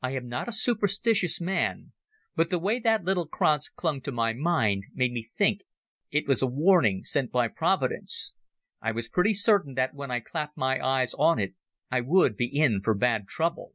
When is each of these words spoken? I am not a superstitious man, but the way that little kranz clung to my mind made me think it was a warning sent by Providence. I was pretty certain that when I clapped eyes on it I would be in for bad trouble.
I 0.00 0.12
am 0.12 0.28
not 0.28 0.48
a 0.48 0.52
superstitious 0.52 1.42
man, 1.42 1.92
but 2.34 2.48
the 2.48 2.58
way 2.58 2.78
that 2.78 3.04
little 3.04 3.26
kranz 3.26 3.68
clung 3.68 4.00
to 4.00 4.10
my 4.10 4.32
mind 4.32 4.84
made 4.94 5.12
me 5.12 5.22
think 5.22 5.60
it 6.10 6.26
was 6.26 6.40
a 6.40 6.46
warning 6.46 7.04
sent 7.04 7.30
by 7.30 7.48
Providence. 7.48 8.34
I 8.80 8.92
was 8.92 9.10
pretty 9.10 9.34
certain 9.34 9.74
that 9.74 9.92
when 9.92 10.10
I 10.10 10.20
clapped 10.20 10.56
eyes 10.58 11.12
on 11.12 11.38
it 11.38 11.52
I 11.90 12.00
would 12.00 12.34
be 12.34 12.46
in 12.46 12.80
for 12.80 12.94
bad 12.94 13.26
trouble. 13.28 13.74